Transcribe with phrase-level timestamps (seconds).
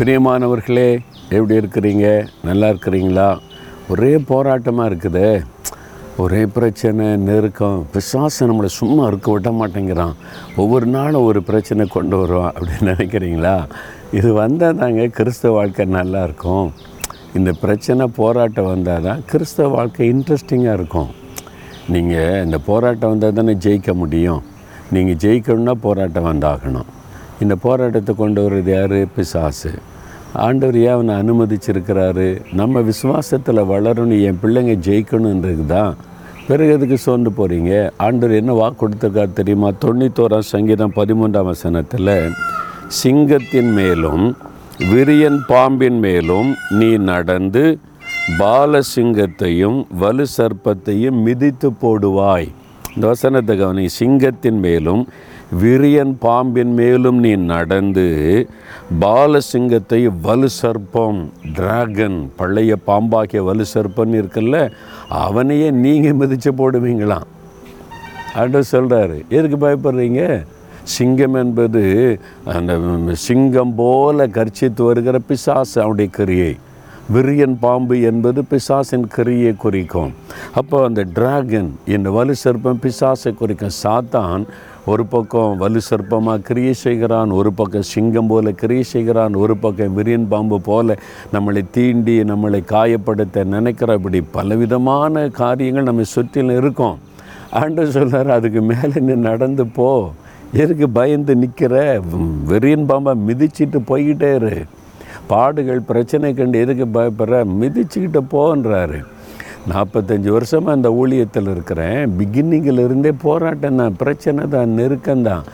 [0.00, 0.98] பிரியமானவர்களே
[1.36, 2.28] எப்படி இருக்கிறீங்க?
[2.42, 3.26] நல்லா இருக்கிறீங்களா?
[3.88, 5.24] ஒரே போராட்டமாக இருக்குது.
[6.22, 7.86] ஒரே பிரச்சனை நெருக்கம்.
[7.92, 10.14] பிசாசு நம்மளை சும்மா இருக்க விட மாட்டேங்கிறான்.
[10.56, 13.66] ஒவ்வொரு நாளும் ஒரு பிரச்சனை கொண்டு வருவான் அப்படின்னு நினைக்கிறீங்களா?
[14.18, 16.72] இது வந்தால் தாங்க கிறிஸ்தவ வாழ்க்கை நல்லா இருக்கும்.
[17.34, 21.10] இந்த பிரச்சனை போராட்டம் வந்தால் தான் கிறிஸ்தவ வாழ்க்கை இன்ட்ரெஸ்டிங்காக இருக்கும்.
[21.88, 24.42] நீங்கள் இந்த போராட்டம் வந்தால் தானே ஜெயிக்க முடியும்.
[24.96, 26.88] நீங்கள் ஜெயிக்கணும்னா போராட்டம் வந்தாகணும்.
[27.44, 28.98] இந்த போராட்டத்தை கொண்டு வர்றது யார்?
[29.14, 29.70] பிசாசு.
[30.34, 32.42] ஆண்டவர் ஏன் அவனை அனுமதிச்சிருக்கிறாரு?
[32.52, 35.96] நம்ம விசுவாசத்தில் வளரணும் என் பிள்ளைங்க ஜெயிக்கணுன்றது தான்
[36.48, 39.70] பிறகு எதுக்கு சோர்ந்து போகிறீங்க ஆண்டவர் என்ன வாக்கு கொடுத்துருக்காரு தெரியுமா?
[39.84, 42.32] தொண்ணூத்தோராம் சங்கீதம் பதிமூன்றாம் வசனத்தில்
[42.88, 44.36] சிங்கத்தின் மேலும்
[44.92, 47.78] விரியன் பாம்பின் மேலும் நீ நடந்து
[48.38, 52.48] பாலசிங்கத்தையும் வலு சர்ப்பத்தையும் மிதித்து போடுவாய்.
[52.96, 53.88] வசனத்தை கவனி.
[53.88, 55.08] சிங்கத்தின் மேலும்
[55.62, 58.06] விரியன் பாம்பின் மேலும் நீ நடந்து
[59.00, 61.20] பாலசிங்கத்தை வலு சர்ப்பம்
[61.54, 64.70] டிராகன் பழைய பாம்பாக்கிய வலு சர்ப்பம்னு இருக்குல்ல
[65.08, 67.28] அவனையே நீங்கள் மிதித்து போடுவீங்களாம்.
[68.34, 70.44] அப்படின்னு சொல்கிறாரு எதுக்கு பயப்படுறீங்க?
[70.82, 71.82] சிங்கம் என்பது
[72.44, 72.78] அந்த
[73.12, 76.56] சிங்கம் போல கர்ச்சித்து வருகிற பிசாசு அவனுடைய கிரியை.
[77.14, 80.10] விரியன் பாம்பு என்பது பிசாசின் கிரியை குறிக்கும்.
[80.60, 83.74] அப்போ அந்த டிராகன் இந்த வலு சர்ப்பம் பிசாசை குறிக்கும்.
[83.82, 84.42] சாத்தான்
[84.90, 90.30] ஒரு பக்கம் வலு சர்ப்பமாக கிரியை செய்கிறான் ஒரு பக்கம் சிங்கம் போல கிரியை செய்கிறான் ஒரு பக்கம் விரியன்
[90.32, 90.96] பாம்பு போல
[91.34, 96.98] நம்மளை தீண்டி நம்மளை காயப்படுத்த நினைக்கிற இப்படி பலவிதமான காரியங்கள் நம்ம சுற்றிலும் இருக்கும்.
[97.60, 99.88] ஆண்டு சொல்கிறார் அதுக்கு மேலே நீ நடந்து போ.
[100.52, 101.74] எதுக்கு பயந்து நிற்கிற
[102.50, 104.54] வெறியன் பாம்பை மிதிச்சிட்டு போய்கிட்டே இரு.
[105.30, 107.40] பாடுகள் பிரச்சனை கண்டு எதுக்கு பயப்படுற?
[107.60, 108.98] மிதிச்சுக்கிட்டு போன்றாரு
[109.72, 112.00] நாற்பத்தஞ்சு வருஷமாக அந்த ஊழியத்தில் இருக்கிறேன்.
[112.18, 115.44] பிகினிங்கில் இருந்தே போராட்டம் தான் பிரச்சனை தான் நெருக்கம் தான்.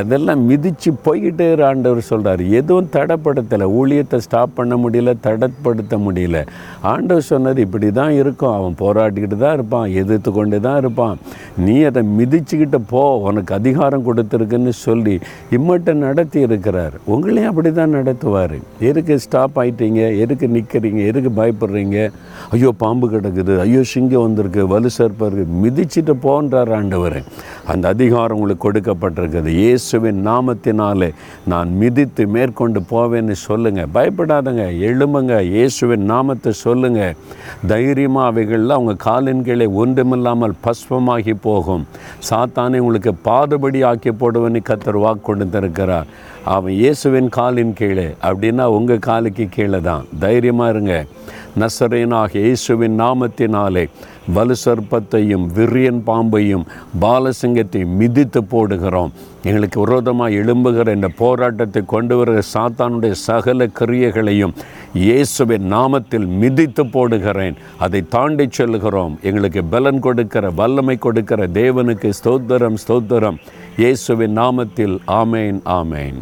[0.00, 6.38] அதெல்லாம் மிதித்து போய்கிட்டே ஆண்டவர் சொல்கிறார் எதுவும் தடைப்படுத்தலை ஊழியத்தை ஸ்டாப் பண்ண முடியல தடைப்படுத்த முடியல.
[6.92, 8.54] ஆண்டவர் சொன்னது இப்படி தான் இருக்கும்.
[8.58, 11.18] அவன் போராடிக்கிட்டு தான் இருப்பான் எதிர்த்து கொண்டு தான் இருப்பான்.
[11.64, 15.16] நீ அதை மிதிச்சுக்கிட்டு போ உனக்கு அதிகாரம் கொடுத்துருக்குன்னு சொல்லி
[15.58, 16.96] இம்மட்ட நடத்தி இருக்கிறார்.
[17.14, 18.56] உங்களையும் அப்படி தான் நடத்துவார்.
[18.90, 22.08] எதுக்கு ஸ்டாப் ஆகிட்டீங்க எதுக்கு நிற்கிறீங்க எதுக்கு பயப்படுறீங்க?
[22.56, 23.51] ஐயோ பாம்பு கிடக்குது.
[23.64, 27.18] ஐயோ சிங்கம் வந்திருக்கு வலு சர்ப்பம் இருக்குது மிதிச்சிட்டு போன்றார் ஆண்டவர்.
[27.72, 31.10] அந்த அதிகாரம் உங்களுக்கு கொடுக்கப்பட்டிருக்குது இயேசுவின் நாமத்தினாலே
[31.52, 35.36] நான் மிதித்து மேற்கொண்டு போவேன்னு சொல்லுங்கள் பயப்படாதங்க எழும்புங்க.
[35.54, 37.16] இயேசுவின் நாமத்தை சொல்லுங்கள்
[37.72, 41.86] தைரியமாக அவைகளில் அவங்க காலின் கீழே ஒன்றுமில்லாமல் பஸ்பமாகி போகும்.
[42.30, 46.08] சாத்தானே உங்களுக்கு பாதுபடி ஆக்கி போடுவேன்னு கத்தர் வாக்கு கொடுத்திருக்கிறார்.
[46.54, 48.06] அவன் இயேசுவின் காலின் கீழே.
[48.28, 50.06] அப்படின்னா உங்கள் காலுக்கு கீழே தான்.
[50.24, 50.94] தைரியமாக இருங்க.
[51.60, 53.84] நசரேனாக இயேசுவின் நாமத்தினாலே
[54.34, 56.64] வலு சர்ப்பத்தையும் விரியன் பாம்பையும்
[57.02, 59.12] பாலசிங்கத்தையும் மிதித்து போடுகிறோம்.
[59.48, 64.54] எங்களுக்கு விரோதமாக எழும்புகிற இந்த போராட்டத்தை கொண்டு வருகிற சாத்தானுடைய சகல கிரியைகளையும்
[65.06, 67.56] இயேசுவின் நாமத்தில் மிதித்து போடுகிறேன்.
[67.84, 73.40] அதை தாண்டி செல்கிறோம் எங்களுக்கு பலன் கொடுக்கிற வல்லமை கொடுக்கிற தேவனுக்கு ஸ்தோத்திரம் ஸ்தோத்திரம்.
[73.82, 76.20] இயேசுவின் நாமத்தில் ஆமேன் ஆமேன்.